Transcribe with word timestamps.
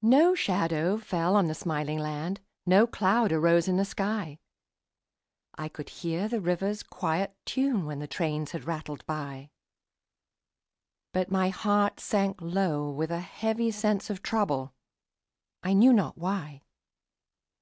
No 0.00 0.34
shadow 0.34 0.96
fell 0.96 1.36
on 1.36 1.48
the 1.48 1.54
smiling 1.54 1.98
land, 1.98 2.40
No 2.64 2.86
cloud 2.86 3.30
arose 3.30 3.68
in 3.68 3.76
the 3.76 3.84
sky; 3.84 4.38
I 5.58 5.68
could 5.68 5.90
hear 5.90 6.28
the 6.28 6.40
river's 6.40 6.82
quiet 6.82 7.36
tune 7.44 7.84
When 7.84 7.98
the 7.98 8.06
trains 8.06 8.52
had 8.52 8.64
rattled 8.64 9.04
by; 9.04 9.50
But 11.12 11.30
my 11.30 11.50
heart 11.50 12.00
sank 12.00 12.40
low 12.40 12.88
with 12.90 13.10
a 13.10 13.20
heavy 13.20 13.70
sense 13.70 14.08
Of 14.08 14.22
trouble, 14.22 14.72
I 15.62 15.74
knew 15.74 15.92
not 15.92 16.16
why. 16.16 16.62